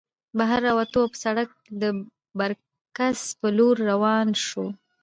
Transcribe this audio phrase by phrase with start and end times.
[0.37, 1.49] بهر راووتو او پۀ سړک
[1.81, 1.83] د
[2.39, 4.65] برکڅ په لور روان شو